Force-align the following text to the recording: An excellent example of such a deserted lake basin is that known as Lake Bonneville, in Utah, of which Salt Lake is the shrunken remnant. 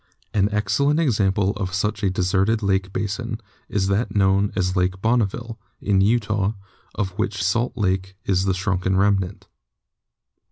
An 0.33 0.49
excellent 0.51 0.99
example 0.99 1.51
of 1.57 1.75
such 1.75 2.01
a 2.01 2.09
deserted 2.09 2.63
lake 2.63 2.91
basin 2.91 3.39
is 3.69 3.85
that 3.85 4.15
known 4.15 4.51
as 4.55 4.75
Lake 4.75 4.99
Bonneville, 4.99 5.59
in 5.79 6.01
Utah, 6.01 6.53
of 6.95 7.11
which 7.19 7.43
Salt 7.43 7.77
Lake 7.77 8.15
is 8.25 8.45
the 8.45 8.55
shrunken 8.55 8.97
remnant. 8.97 9.45